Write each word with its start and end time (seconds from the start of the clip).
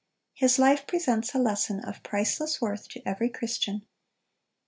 His 0.33 0.57
life 0.57 0.87
presents 0.87 1.35
a 1.35 1.37
lesson 1.37 1.79
of 1.81 2.01
priceless 2.01 2.59
worth 2.59 2.89
to 2.89 3.07
every 3.07 3.29
Christian. 3.29 3.85